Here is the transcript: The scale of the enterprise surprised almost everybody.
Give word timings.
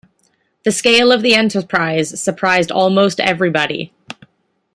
The 0.63 0.71
scale 0.71 1.11
of 1.11 1.21
the 1.21 1.35
enterprise 1.35 2.19
surprised 2.19 2.71
almost 2.71 3.19
everybody. 3.19 3.93